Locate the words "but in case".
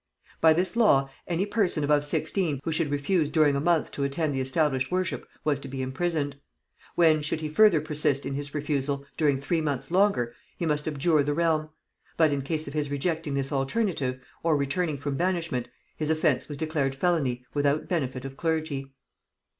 12.17-12.67